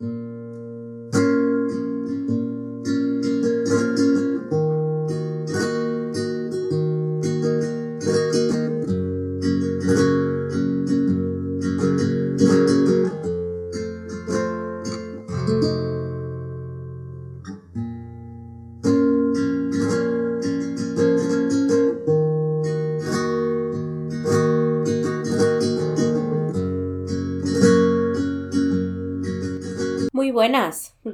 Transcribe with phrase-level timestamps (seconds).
[0.00, 0.27] Muy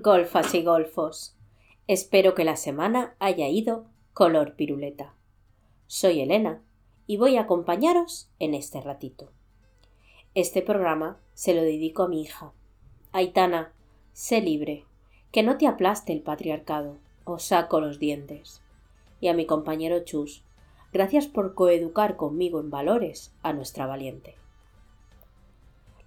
[0.05, 1.35] golfas y golfos.
[1.89, 5.15] Espero que la semana haya ido color piruleta.
[5.87, 6.61] Soy Elena
[7.07, 9.33] y voy a acompañaros en este ratito.
[10.35, 12.53] Este programa se lo dedico a mi hija.
[13.13, 13.73] Aitana,
[14.13, 14.85] sé libre,
[15.33, 18.61] que no te aplaste el patriarcado, o saco los dientes.
[19.23, 20.45] Y a mi compañero Chus,
[20.93, 24.35] gracias por coeducar conmigo en valores a nuestra valiente.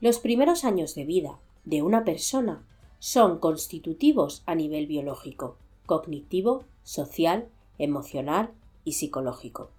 [0.01, 2.63] Los primeros años de vida de una persona
[2.99, 8.51] son constitutivos a nivel biológico, cognitivo, social, emocional
[8.83, 9.69] y psicológico.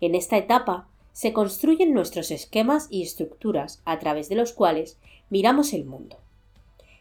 [0.00, 4.98] En esta etapa se construyen nuestros esquemas y estructuras a través de los cuales
[5.30, 6.18] miramos el mundo.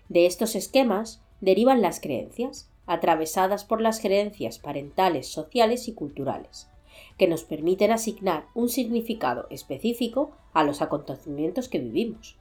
[0.08, 6.68] De estos esquemas derivan las creencias, atravesadas por las creencias parentales, sociales y culturales,
[7.18, 12.38] que nos permiten asignar un significado específico a los acontecimientos que vivimos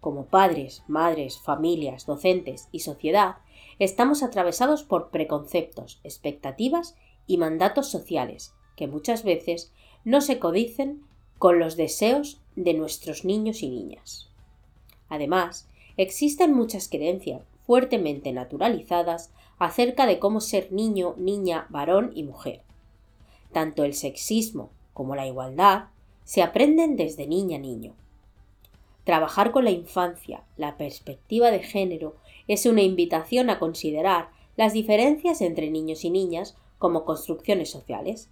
[0.00, 3.36] como padres, madres, familias, docentes y sociedad,
[3.78, 6.96] estamos atravesados por preconceptos, expectativas
[7.26, 9.72] y mandatos sociales que muchas veces
[10.04, 11.02] no se codicen
[11.38, 14.30] con los deseos de nuestros niños y niñas.
[15.08, 22.62] Además, existen muchas creencias fuertemente naturalizadas acerca de cómo ser niño, niña, varón y mujer.
[23.52, 25.84] Tanto el sexismo como la igualdad
[26.24, 27.94] se aprenden desde niña a niño,
[29.04, 32.16] Trabajar con la infancia, la perspectiva de género,
[32.48, 38.30] es una invitación a considerar las diferencias entre niños y niñas como construcciones sociales.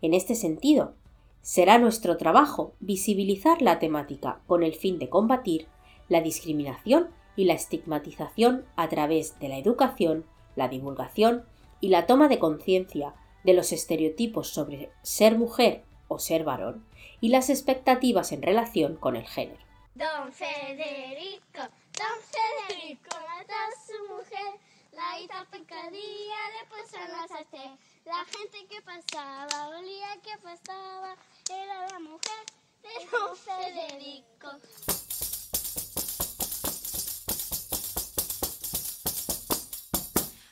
[0.00, 0.94] En este sentido,
[1.42, 5.66] será nuestro trabajo visibilizar la temática con el fin de combatir
[6.08, 10.24] la discriminación y la estigmatización a través de la educación,
[10.56, 11.44] la divulgación
[11.80, 16.84] y la toma de conciencia de los estereotipos sobre ser mujer o ser varón
[17.20, 19.67] y las expectativas en relación con el género.
[19.98, 21.62] Don Federico,
[21.98, 24.60] don Federico mató a su mujer,
[24.92, 27.76] la hizo pecadilla, le puso en la sartén.
[28.04, 31.16] La gente que pasaba, olía que pasaba,
[31.50, 32.44] era la mujer
[32.80, 34.50] de don Federico.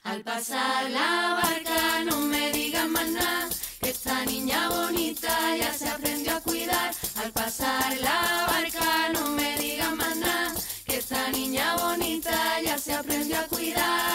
[0.03, 3.49] Al pasar la barca no me digan más nada,
[3.81, 7.06] que esta niña bonita ya se aprendió a cuidar.
[7.19, 10.55] Al pasar la barca no me digan más nada,
[10.85, 14.07] que esta niña bonita ya se aprendió a cuidar.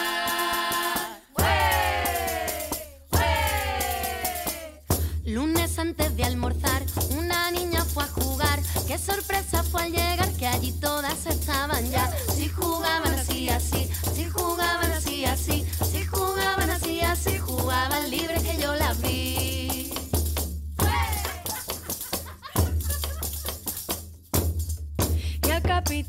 [5.24, 6.82] Lunes antes de almorzar,
[7.16, 8.60] una niña fue a jugar.
[8.86, 12.10] Qué sorpresa fue al llegar que allí todas estaban ya.
[12.34, 18.60] Si jugaban así, así, si jugaban así, así, si jugaban así, así, jugaban libre que
[18.60, 19.51] yo las vi.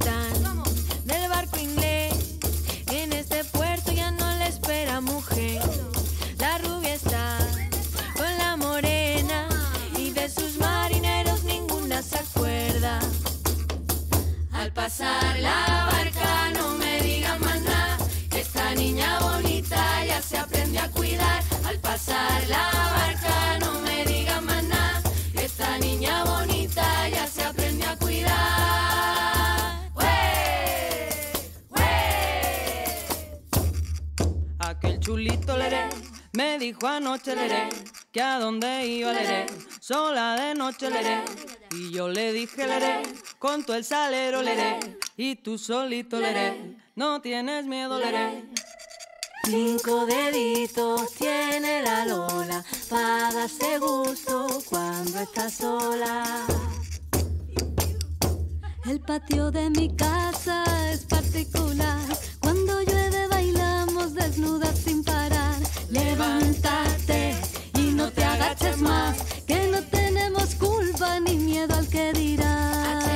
[0.08, 0.63] Al
[36.74, 37.70] dijo anoche leré,
[38.12, 39.46] que a dónde iba leré,
[39.80, 41.24] sola de noche leré.
[41.72, 43.04] Y yo le dije leré,
[43.38, 44.80] con todo el salero leré,
[45.16, 48.46] y tú solito leré, no tienes miedo leré.
[49.46, 56.24] Cinco deditos tiene la Lola para darse gusto cuando está sola.
[58.86, 62.23] El patio de mi casa es particular.
[62.54, 65.56] Cuando llueve bailamos desnudas sin parar.
[65.90, 67.36] Levántate
[67.80, 69.18] y no te agaches más,
[69.48, 73.13] que no tenemos culpa ni miedo al que dirá.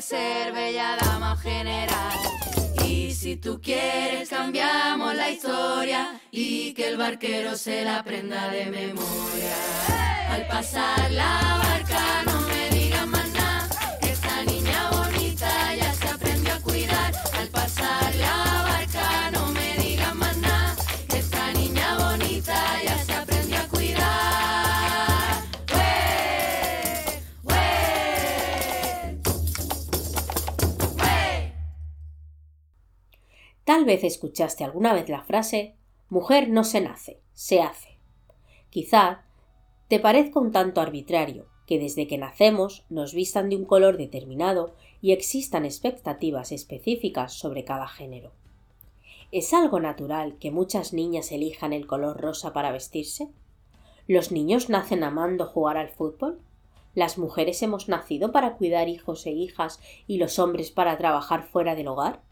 [0.00, 2.18] Ser bella dama general.
[2.86, 8.66] Y si tú quieres cambiamos la historia y que el barquero se la aprenda de
[8.66, 9.56] memoria.
[10.30, 12.37] Al pasar la barca no
[33.68, 35.74] Tal vez escuchaste alguna vez la frase
[36.08, 37.98] mujer no se nace, se hace.
[38.70, 39.26] Quizá
[39.88, 44.74] te parezca un tanto arbitrario que desde que nacemos nos vistan de un color determinado
[45.02, 48.32] y existan expectativas específicas sobre cada género.
[49.32, 53.28] ¿Es algo natural que muchas niñas elijan el color rosa para vestirse?
[54.06, 56.40] ¿Los niños nacen amando jugar al fútbol?
[56.94, 61.74] ¿Las mujeres hemos nacido para cuidar hijos e hijas y los hombres para trabajar fuera
[61.74, 62.26] del hogar?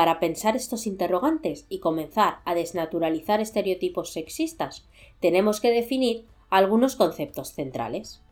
[0.00, 4.88] Para pensar estos interrogantes y comenzar a desnaturalizar estereotipos sexistas,
[5.20, 8.22] tenemos que definir algunos conceptos centrales.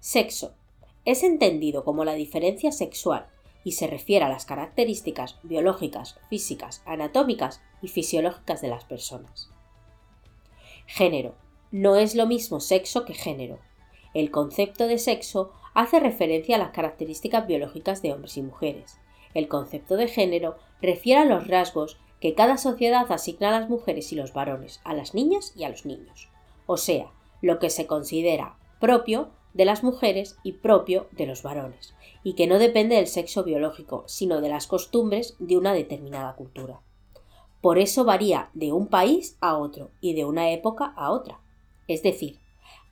[0.00, 0.54] Sexo
[1.04, 3.26] es entendido como la diferencia sexual
[3.64, 9.50] y se refiere a las características biológicas, físicas, anatómicas y fisiológicas de las personas.
[10.86, 11.34] Género
[11.70, 13.58] no es lo mismo sexo que género.
[14.14, 18.98] El concepto de sexo hace referencia a las características biológicas de hombres y mujeres.
[19.34, 24.12] El concepto de género refiere a los rasgos que cada sociedad asigna a las mujeres
[24.12, 26.28] y los varones, a las niñas y a los niños.
[26.66, 27.10] O sea,
[27.40, 32.46] lo que se considera propio de las mujeres y propio de los varones, y que
[32.46, 36.80] no depende del sexo biológico, sino de las costumbres de una determinada cultura.
[37.60, 41.40] Por eso varía de un país a otro y de una época a otra.
[41.88, 42.38] Es decir,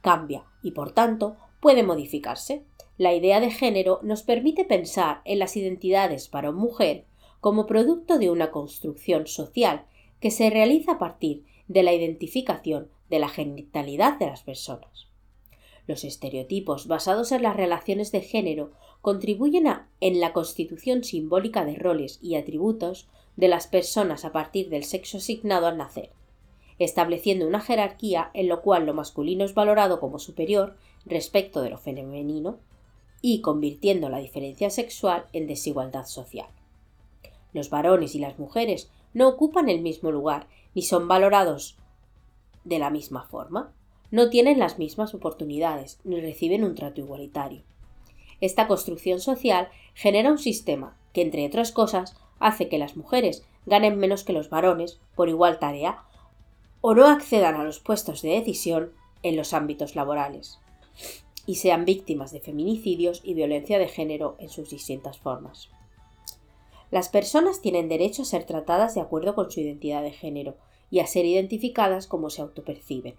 [0.00, 2.64] cambia y por tanto puede modificarse.
[2.98, 7.04] La idea de género nos permite pensar en las identidades varón-mujer
[7.40, 9.84] como producto de una construcción social
[10.20, 15.06] que se realiza a partir de la identificación de la genitalidad de las personas.
[15.86, 21.76] Los estereotipos basados en las relaciones de género contribuyen a, en la constitución simbólica de
[21.76, 26.10] roles y atributos de las personas a partir del sexo asignado al nacer,
[26.78, 31.78] estableciendo una jerarquía en lo cual lo masculino es valorado como superior respecto de lo
[31.78, 32.58] femenino
[33.22, 36.48] y convirtiendo la diferencia sexual en desigualdad social.
[37.56, 41.78] Los varones y las mujeres no ocupan el mismo lugar ni son valorados
[42.64, 43.72] de la misma forma,
[44.10, 47.62] no tienen las mismas oportunidades ni reciben un trato igualitario.
[48.42, 53.98] Esta construcción social genera un sistema que, entre otras cosas, hace que las mujeres ganen
[53.98, 56.04] menos que los varones por igual tarea
[56.82, 60.58] o no accedan a los puestos de decisión en los ámbitos laborales
[61.46, 65.70] y sean víctimas de feminicidios y violencia de género en sus distintas formas.
[66.90, 70.56] Las personas tienen derecho a ser tratadas de acuerdo con su identidad de género
[70.90, 73.14] y a ser identificadas como se autoperciben.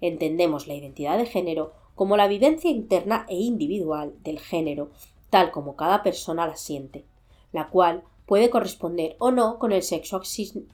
[0.00, 4.90] Entendemos la identidad de género como la vivencia interna e individual del género
[5.30, 7.04] tal como cada persona la siente,
[7.52, 10.20] la cual puede corresponder o no con el sexo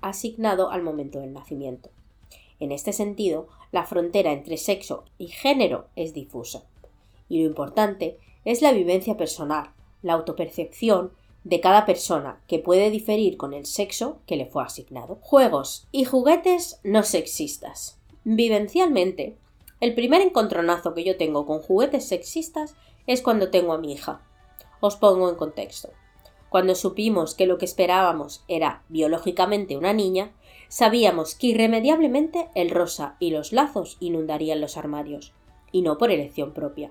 [0.01, 1.91] asignado al momento del nacimiento.
[2.59, 6.65] En este sentido, la frontera entre sexo y género es difusa.
[7.29, 9.71] Y lo importante es la vivencia personal,
[10.03, 11.13] la autopercepción
[11.47, 15.19] de cada persona, que puede diferir con el sexo que le fue asignado.
[15.21, 18.01] Juegos y juguetes no sexistas.
[18.25, 19.37] Vivencialmente,
[19.81, 22.75] el primer encontronazo que yo tengo con juguetes sexistas
[23.07, 24.27] es cuando tengo a mi hija.
[24.81, 25.91] Os pongo en contexto.
[26.49, 30.33] Cuando supimos que lo que esperábamos era biológicamente una niña,
[30.67, 35.33] sabíamos que irremediablemente el rosa y los lazos inundarían los armarios,
[35.71, 36.91] y no por elección propia.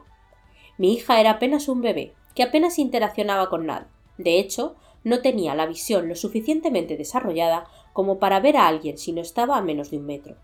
[0.77, 3.89] Mi hija era apenas un bebé, que apenas interaccionaba con nada.
[4.17, 9.11] De hecho, no tenía la visión lo suficientemente desarrollada como para ver a alguien si
[9.11, 10.35] no estaba a menos de un metro.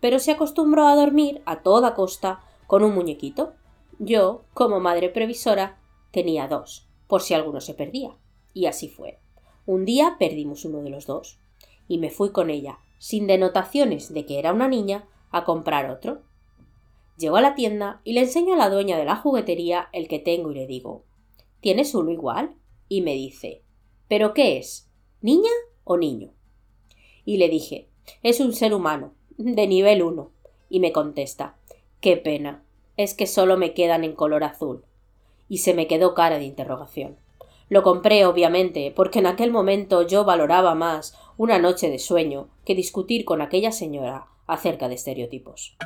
[0.00, 3.52] Pero se acostumbró a dormir a toda costa con un muñequito.
[3.98, 5.78] Yo, como madre previsora,
[6.10, 8.16] tenía dos, por si alguno se perdía.
[8.52, 9.20] Y así fue.
[9.64, 11.38] Un día perdimos uno de los dos,
[11.86, 16.22] y me fui con ella, sin denotaciones de que era una niña, a comprar otro.
[17.16, 20.18] Llego a la tienda y le enseño a la dueña de la juguetería el que
[20.18, 21.04] tengo y le digo
[21.60, 22.56] ¿Tienes uno igual?
[22.92, 23.62] Y me dice
[24.06, 24.90] ¿Pero qué es?
[25.22, 25.48] ¿Niña
[25.82, 26.34] o niño?
[27.24, 27.88] Y le dije
[28.22, 30.30] Es un ser humano, de nivel 1.
[30.68, 31.56] Y me contesta
[32.02, 32.62] Qué pena,
[32.98, 34.84] es que solo me quedan en color azul.
[35.48, 37.16] Y se me quedó cara de interrogación.
[37.70, 42.74] Lo compré, obviamente, porque en aquel momento yo valoraba más una noche de sueño que
[42.74, 45.78] discutir con aquella señora acerca de estereotipos.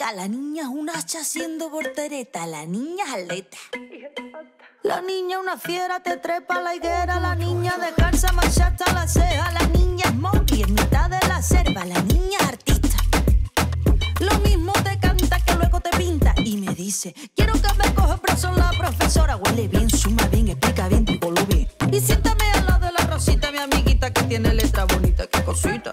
[0.00, 2.44] La niña es un hacha haciendo voltereta.
[2.46, 3.58] La niña es atleta.
[4.82, 7.20] La niña una fiera, te trepa a la higuera.
[7.20, 9.52] La niña descansa, marcha hasta la ceja.
[9.52, 11.84] La niña es monkey en mitad de la selva.
[11.84, 12.96] La niña es artista.
[14.18, 16.34] Lo mismo te canta que luego te pinta.
[16.38, 19.36] Y me dice, quiero que me coja en brazos la profesora.
[19.36, 21.68] Huele bien, suma bien, explica bien, lo bien.
[21.92, 25.92] Y siéntame al lado de la Rosita, mi amiguita que tiene letra bonita, qué cosita.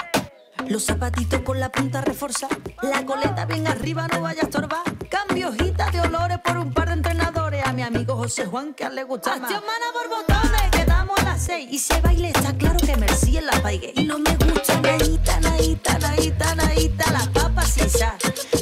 [0.70, 4.84] Los zapatitos con la punta reforzada, la coleta bien arriba, no vaya a estorbar.
[5.10, 7.66] Cambio hojita de olores por un par de entrenadores.
[7.66, 9.50] A mi amigo José Juan, que a él le gusta más.
[9.50, 9.62] mana
[9.94, 11.70] por botones, quedamos a las seis.
[11.72, 13.94] Y se baile, está claro que Merci en la paigue.
[13.96, 18.18] Y no me gusta naíta, naíta, naíta, naíta, las papas sin sal.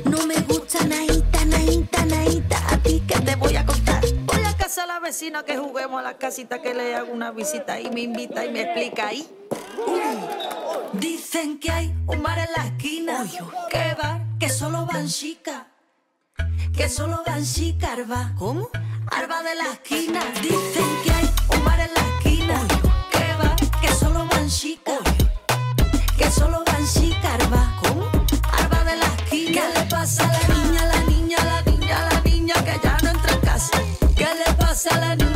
[0.05, 4.03] No me gusta naíta, naíta, naíta, a ti que te voy a contar.
[4.25, 7.31] Voy a casa a la vecina que juguemos a la casita, que le hago una
[7.31, 9.27] visita y me invita y me explica ahí.
[9.87, 10.01] Uy,
[10.93, 13.25] Dicen que hay un bar en la esquina.
[13.69, 14.21] ¿Qué bar?
[14.39, 15.63] Que solo van chicas.
[16.75, 18.33] Que solo van chicas, arba.
[18.37, 18.69] ¿Cómo?
[19.11, 20.21] Arba de la esquina.
[20.41, 22.61] Dicen que hay un bar en la esquina.
[23.11, 23.55] ¿Qué bar?
[23.81, 24.99] Que solo van chicas.
[26.17, 27.77] Que solo van chicas, arba.
[27.83, 28.09] ¿Cómo?
[28.51, 29.61] Arba de la esquina.
[29.61, 33.09] ¿Qué le pasa a la niña, la niña, la niña, la niña que ya no
[33.09, 33.81] entra en casa?
[34.15, 35.34] ¿Qué le pasa a la niña,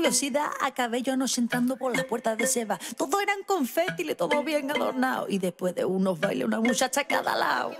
[0.00, 2.78] curiosidad acabé yo anoche entrando por las puertas de Seba.
[2.96, 5.26] Todo eran confeti, todo bien adornado.
[5.28, 7.72] Y después de unos bailes, una muchacha a cada lado.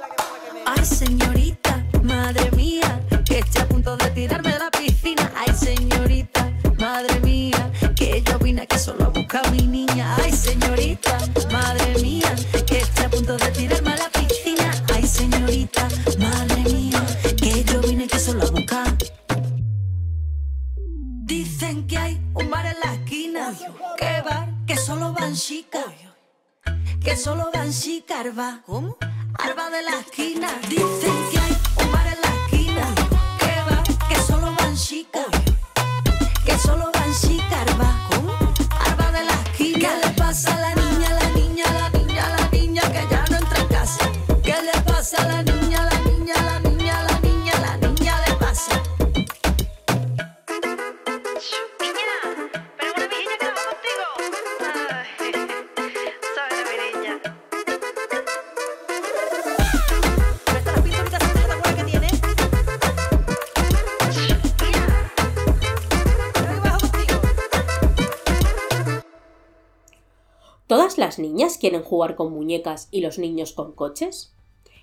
[0.66, 5.32] Ay, señorita, madre mía, que estoy a punto de tirarme de la piscina.
[5.34, 10.14] Ay, señorita, madre mía, que yo vine aquí solo a buscar a mi niña.
[10.22, 11.16] Ay, señorita,
[11.50, 12.34] madre mía,
[12.66, 14.70] que estoy a punto de tirarme a la piscina.
[14.94, 16.49] Ay, señorita, madre
[23.96, 24.48] ¿Qué bar?
[24.66, 25.84] Que solo van chicas.
[27.04, 28.62] Que solo van chicas, arba.
[28.64, 28.96] ¿Cómo?
[29.38, 30.48] Arba de la esquina.
[30.68, 32.94] Dicen que hay un bar en la esquina.
[33.38, 33.82] ¿Qué bar?
[34.08, 35.26] Que solo van chicas.
[36.44, 37.70] Que solo van chicas.
[37.70, 37.99] Arba
[71.20, 74.34] niñas quieren jugar con muñecas y los niños con coches?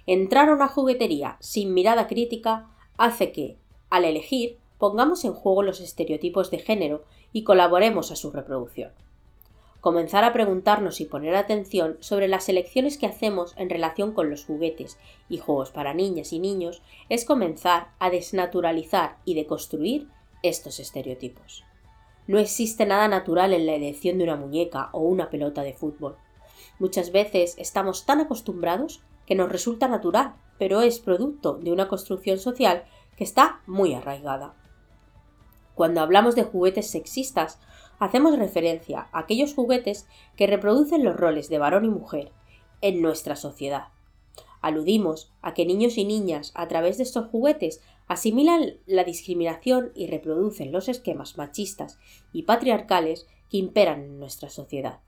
[0.06, 2.68] Entrar a una juguetería sin mirada crítica
[2.98, 3.58] hace que,
[3.90, 7.04] al elegir, pongamos en juego los estereotipos de género
[7.34, 8.92] y colaboremos a su reproducción.
[9.82, 14.44] Comenzar a preguntarnos y poner atención sobre las elecciones que hacemos en relación con los
[14.44, 14.98] juguetes
[15.30, 20.08] y juegos para niñas y niños es comenzar a desnaturalizar y deconstruir
[20.42, 21.64] estos estereotipos.
[22.28, 26.18] No existe nada natural en la elección de una muñeca o una pelota de fútbol.
[26.80, 32.38] Muchas veces estamos tan acostumbrados que nos resulta natural, pero es producto de una construcción
[32.38, 34.56] social que está muy arraigada.
[35.74, 37.60] Cuando hablamos de juguetes sexistas,
[38.00, 42.32] hacemos referencia a aquellos juguetes que reproducen los roles de varón y mujer
[42.82, 43.90] en nuestra sociedad.
[44.62, 50.08] Aludimos a que niños y niñas a través de estos juguetes asimilan la discriminación y
[50.08, 52.00] reproducen los esquemas machistas
[52.34, 55.00] y patriarcales que imperan en nuestra sociedad.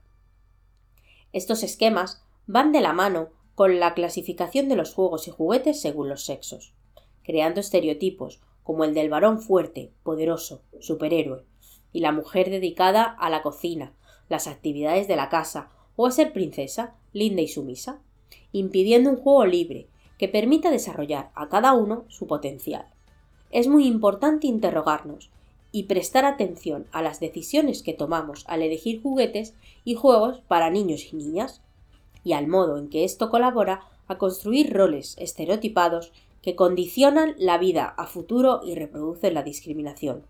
[1.32, 6.08] Estos esquemas van de la mano con la clasificación de los juegos y juguetes según
[6.08, 6.74] los sexos,
[7.22, 11.44] creando estereotipos como el del varón fuerte, poderoso, superhéroe,
[11.92, 13.92] y la mujer dedicada a la cocina,
[14.28, 18.00] las actividades de la casa o a ser princesa, linda y sumisa,
[18.52, 22.86] impidiendo un juego libre que permita desarrollar a cada uno su potencial.
[23.50, 25.30] Es muy importante interrogarnos
[25.72, 31.12] y prestar atención a las decisiones que tomamos al elegir juguetes y juegos para niños
[31.12, 31.62] y niñas,
[32.24, 36.12] y al modo en que esto colabora a construir roles estereotipados
[36.42, 40.24] que condicionan la vida a futuro y reproducen la discriminación.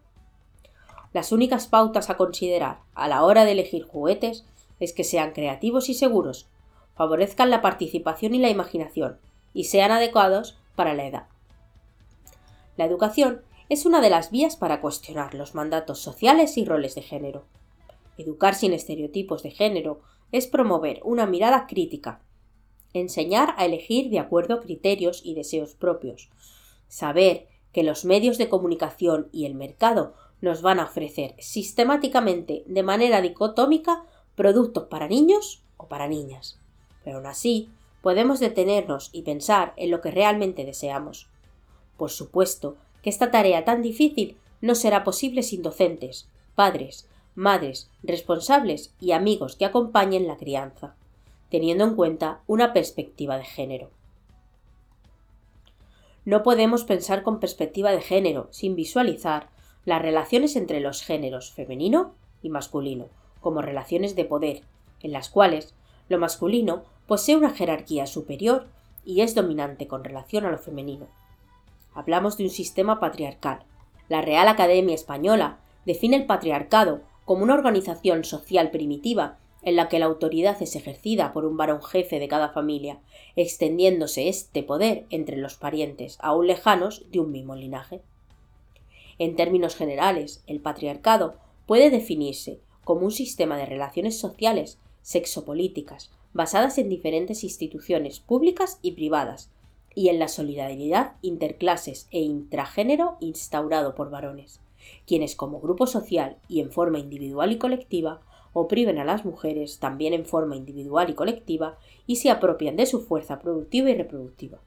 [1.13, 4.45] Las únicas pautas a considerar a la hora de elegir juguetes
[4.79, 6.49] es que sean creativos y seguros,
[6.95, 9.19] favorezcan la participación y la imaginación,
[9.55, 11.27] y sean adecuados para la edad.
[12.77, 17.03] La educación es una de las vías para cuestionar los mandatos sociales y roles de
[17.03, 17.45] género.
[18.19, 20.01] Educar sin estereotipos de género
[20.33, 22.21] es promover una mirada crítica,
[22.95, 26.31] enseñar a elegir de acuerdo a criterios y deseos propios,
[26.89, 32.83] saber que los medios de comunicación y el mercado nos van a ofrecer sistemáticamente de
[32.83, 36.59] manera dicotómica productos para niños o para niñas.
[37.05, 37.69] Pero aún así,
[38.03, 41.29] podemos detenernos y pensar en lo que realmente deseamos.
[41.97, 48.95] Por supuesto que esta tarea tan difícil no será posible sin docentes, padres, madres, responsables
[49.01, 50.95] y amigos que acompañen la crianza,
[51.51, 53.91] teniendo en cuenta una perspectiva de género.
[56.25, 59.49] No podemos pensar con perspectiva de género sin visualizar
[59.85, 63.09] las relaciones entre los géneros femenino y masculino,
[63.41, 64.63] como relaciones de poder,
[65.01, 65.75] en las cuales
[66.09, 68.67] lo masculino posee una jerarquía superior
[69.05, 71.09] y es dominante con relación a lo femenino.
[72.01, 73.59] Hablamos de un sistema patriarcal.
[74.09, 79.99] La Real Academia Española define el patriarcado como una organización social primitiva en la que
[79.99, 83.01] la autoridad es ejercida por un varón jefe de cada familia,
[83.37, 88.01] extendiéndose este poder entre los parientes aún lejanos de un mismo linaje.
[89.19, 91.35] En términos generales, el patriarcado
[91.67, 98.93] puede definirse como un sistema de relaciones sociales sexopolíticas basadas en diferentes instituciones públicas y
[98.93, 99.51] privadas
[100.01, 104.63] y en la solidaridad interclases e intragénero instaurado por varones,
[105.07, 108.23] quienes como grupo social y en forma individual y colectiva
[108.55, 113.03] oprimen a las mujeres también en forma individual y colectiva y se apropian de su
[113.03, 114.63] fuerza productiva y reproductiva,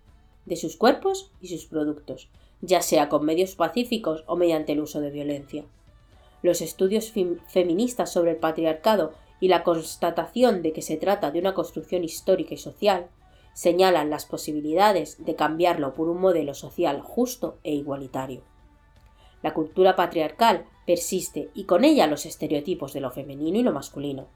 [0.46, 2.30] de sus cuerpos y sus productos,
[2.62, 5.65] ya sea con medios pacíficos o mediante el uso de violencia.
[6.43, 7.12] Los estudios
[7.48, 12.54] feministas sobre el patriarcado y la constatación de que se trata de una construcción histórica
[12.54, 13.10] y social
[13.54, 18.42] señalan las posibilidades de cambiarlo por un modelo social justo e igualitario.
[19.42, 24.28] La cultura patriarcal persiste y con ella los estereotipos de lo femenino y lo masculino.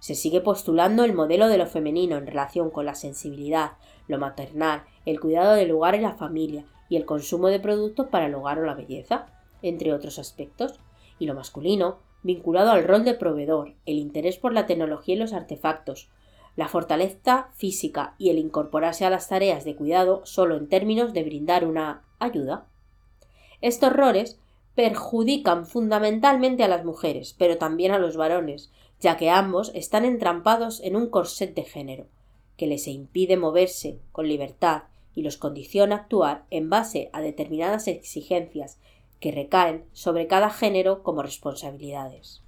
[0.00, 3.72] Se sigue postulando el modelo de lo femenino en relación con la sensibilidad,
[4.06, 8.26] lo maternal, el cuidado del lugar y la familia, y el consumo de productos para
[8.26, 9.26] el hogar o la belleza,
[9.62, 10.78] entre otros aspectos,
[11.18, 15.32] y lo masculino, vinculado al rol de proveedor, el interés por la tecnología y los
[15.32, 16.10] artefactos,
[16.56, 21.24] la fortaleza física y el incorporarse a las tareas de cuidado solo en términos de
[21.24, 22.66] brindar una ayuda.
[23.60, 24.38] Estos roles
[24.74, 30.80] perjudican fundamentalmente a las mujeres, pero también a los varones, ya que ambos están entrampados
[30.80, 32.06] en un corset de género,
[32.56, 37.86] que les impide moverse con libertad y los condiciona a actuar en base a determinadas
[37.86, 38.78] exigencias
[39.20, 42.42] que recaen sobre cada género como responsabilidades.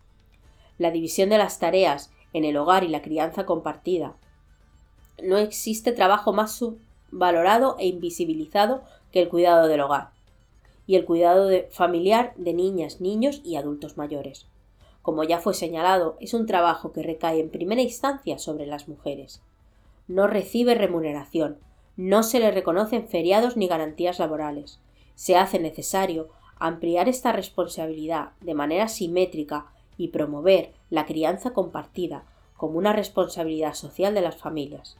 [0.78, 4.14] La división de las tareas en el hogar y la crianza compartida.
[5.22, 10.10] No existe trabajo más subvalorado e invisibilizado que el cuidado del hogar
[10.86, 14.46] y el cuidado familiar de niñas, niños y adultos mayores.
[15.00, 19.40] como ya fue señalado, es un trabajo que recae en primera instancia sobre las mujeres.
[20.08, 21.58] No recibe remuneración,
[21.96, 24.80] no se le reconocen feriados ni garantías laborales.
[25.14, 32.24] Se hace necesario ampliar esta responsabilidad de manera simétrica y promover la crianza compartida
[32.56, 34.96] como una responsabilidad social de las familias,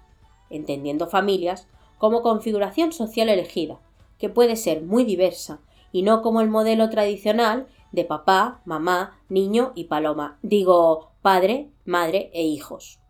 [0.51, 3.81] entendiendo familias como configuración social elegida,
[4.19, 5.61] que puede ser muy diversa
[5.93, 12.31] y no como el modelo tradicional de papá, mamá, niño y paloma, digo padre, madre
[12.35, 13.01] e hijos.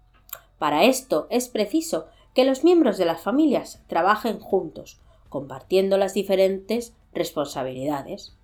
[0.59, 6.95] Para esto es preciso que los miembros de las familias trabajen juntos, compartiendo las diferentes
[7.13, 8.37] responsabilidades.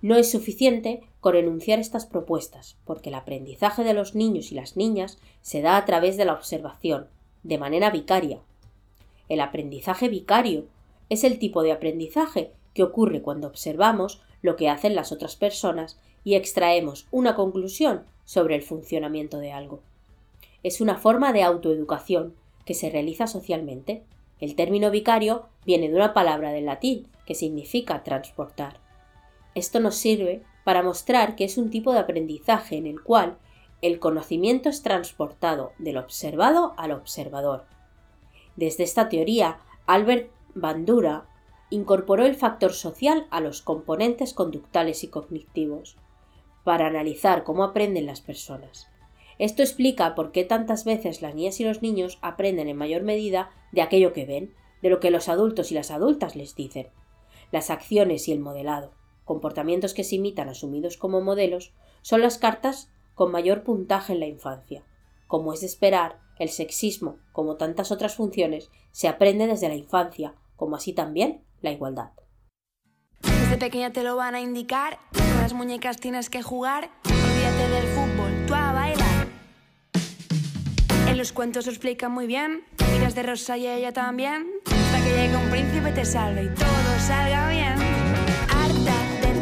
[0.00, 1.02] No es suficiente
[1.34, 5.84] enunciar estas propuestas, porque el aprendizaje de los niños y las niñas se da a
[5.84, 7.08] través de la observación,
[7.42, 8.40] de manera vicaria.
[9.28, 10.66] El aprendizaje vicario
[11.08, 15.98] es el tipo de aprendizaje que ocurre cuando observamos lo que hacen las otras personas
[16.22, 19.80] y extraemos una conclusión sobre el funcionamiento de algo.
[20.62, 22.34] Es una forma de autoeducación
[22.64, 24.02] que se realiza socialmente.
[24.40, 28.80] El término vicario viene de una palabra del latín que significa transportar.
[29.54, 33.38] Esto nos sirve para mostrar que es un tipo de aprendizaje en el cual
[33.82, 37.66] el conocimiento es transportado del observado al observador.
[38.56, 41.28] Desde esta teoría, Albert Bandura
[41.70, 45.98] incorporó el factor social a los componentes conductales y cognitivos,
[46.64, 48.88] para analizar cómo aprenden las personas.
[49.38, 53.52] Esto explica por qué tantas veces las niñas y los niños aprenden en mayor medida
[53.70, 54.52] de aquello que ven,
[54.82, 56.88] de lo que los adultos y las adultas les dicen.
[57.52, 58.90] Las acciones y el modelado
[59.26, 64.26] comportamientos que se imitan asumidos como modelos, son las cartas con mayor puntaje en la
[64.26, 64.84] infancia.
[65.26, 70.34] Como es de esperar, el sexismo, como tantas otras funciones, se aprende desde la infancia,
[70.54, 72.12] como así también la igualdad.
[73.22, 77.86] Desde pequeña te lo van a indicar, con las muñecas tienes que jugar, olvídate del
[77.88, 79.26] fútbol, tú a bailar.
[81.08, 85.10] En los cuentos lo explican muy bien, miras de rosa y ella también, hasta que
[85.10, 87.95] llegue un príncipe te salve y todo salga bien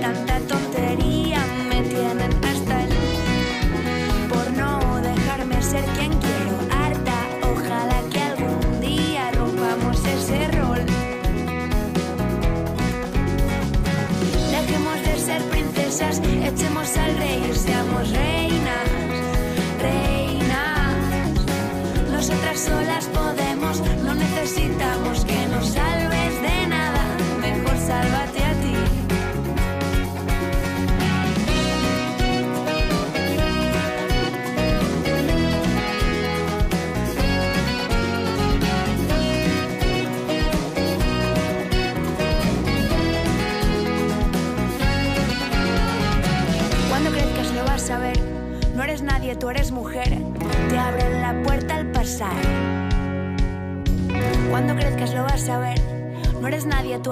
[0.05, 1.41] tanta tontería
[1.71, 2.91] me tienen hasta el
[4.29, 7.17] por no dejarme ser quien quiero harta.
[7.53, 10.85] Ojalá que algún día rompamos ese rol.
[14.57, 18.89] Dejemos de ser princesas echemos al rey seamos reinas
[19.87, 21.35] reinas.
[22.13, 23.07] Nosotras solas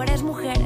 [0.03, 0.62] eres mujer.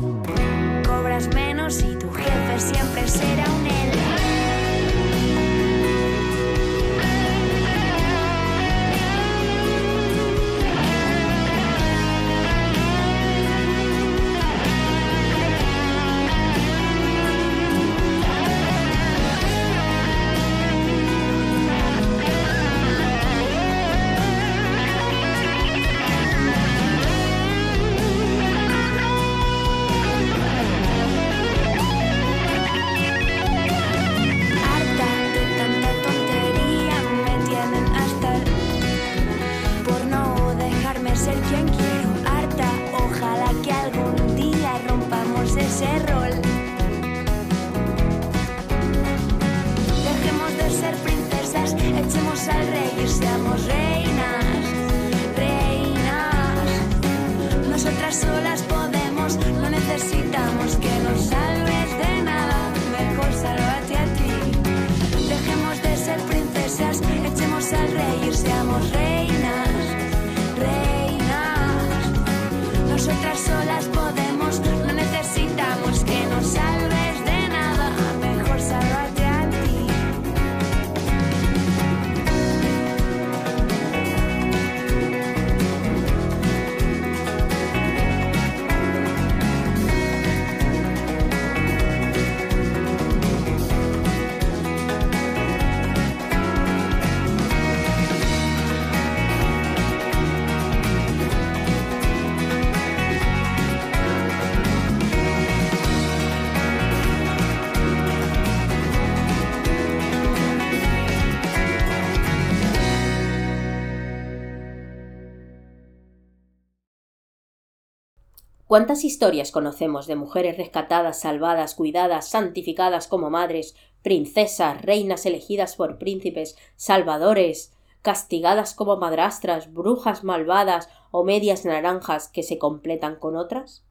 [118.67, 125.99] ¿Cuántas historias conocemos de mujeres rescatadas, salvadas, cuidadas, santificadas como madres, princesas, reinas elegidas por
[125.99, 133.85] príncipes, salvadores, castigadas como madrastras, brujas malvadas o medias naranjas que se completan con otras?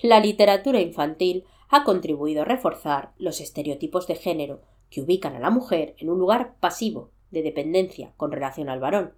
[0.00, 5.50] La literatura infantil ha contribuido a reforzar los estereotipos de género que ubican a la
[5.50, 9.14] mujer en un lugar pasivo, de dependencia con relación al varón.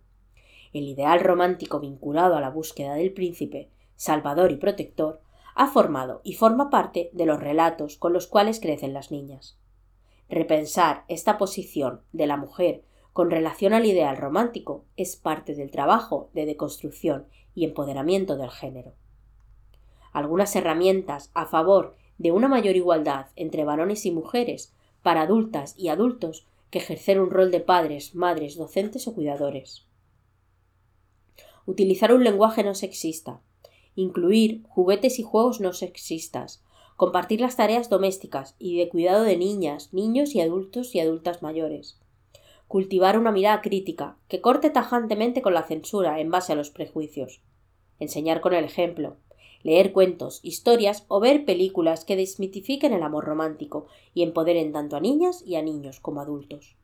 [0.73, 3.69] El ideal romántico vinculado a la búsqueda del príncipe,
[4.01, 5.21] salvador y protector,
[5.55, 9.59] ha formado y forma parte de los relatos con los cuales crecen las niñas.
[10.31, 12.83] Repensar esta posición de la mujer
[13.13, 18.95] con relación al ideal romántico es parte del trabajo de deconstrucción y empoderamiento del género.
[20.13, 25.89] Algunas herramientas a favor de una mayor igualdad entre varones y mujeres para adultas y
[25.89, 29.87] adultos que ejercer un rol de padres, madres, docentes o cuidadores.
[31.67, 33.43] Utilizar un lenguaje no sexista.
[33.95, 36.63] Incluir juguetes y juegos no sexistas.
[36.97, 41.99] Compartir las tareas domésticas y de cuidado de niñas, niños y adultos y adultas mayores.
[42.69, 47.41] Cultivar una mirada crítica que corte tajantemente con la censura en base a los prejuicios.
[47.99, 49.17] Enseñar con el ejemplo
[49.63, 55.01] leer cuentos, historias o ver películas que desmitifiquen el amor romántico y empoderen tanto a
[55.01, 56.77] niñas y a niños como adultos.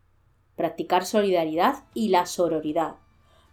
[0.57, 2.97] Practicar solidaridad y la sororidad.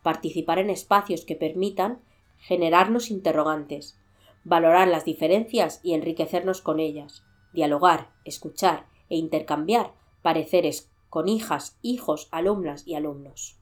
[0.01, 2.01] Participar en espacios que permitan
[2.43, 3.97] generarnos interrogantes,
[4.43, 12.27] valorar las diferencias y enriquecernos con ellas, dialogar, escuchar e intercambiar pareceres con hijas, hijos,
[12.32, 13.58] alumnas y alumnos.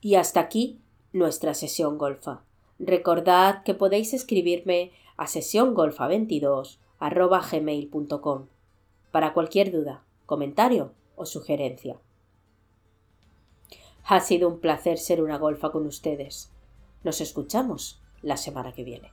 [0.00, 0.80] Y hasta aquí
[1.12, 2.42] nuestra sesión golfa.
[2.78, 8.46] Recordad que podéis escribirme a sesiongolfa22 gmail.com
[9.10, 11.98] para cualquier duda, comentario o sugerencia.
[14.10, 16.50] Ha sido un placer ser una golfa con ustedes.
[17.04, 19.12] Nos escuchamos la semana que viene.